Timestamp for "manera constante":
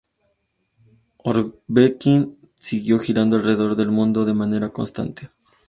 4.33-5.29